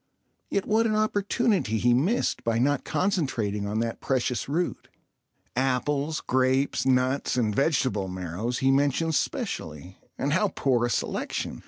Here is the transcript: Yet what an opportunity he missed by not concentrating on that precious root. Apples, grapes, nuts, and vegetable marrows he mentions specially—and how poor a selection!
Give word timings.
Yet 0.49 0.65
what 0.65 0.87
an 0.87 0.95
opportunity 0.95 1.77
he 1.77 1.93
missed 1.93 2.43
by 2.43 2.57
not 2.57 2.83
concentrating 2.83 3.67
on 3.67 3.77
that 3.81 4.01
precious 4.01 4.49
root. 4.49 4.87
Apples, 5.55 6.21
grapes, 6.21 6.87
nuts, 6.87 7.37
and 7.37 7.53
vegetable 7.55 8.07
marrows 8.07 8.57
he 8.65 8.71
mentions 8.71 9.19
specially—and 9.19 10.33
how 10.33 10.47
poor 10.55 10.87
a 10.87 10.89
selection! 10.89 11.59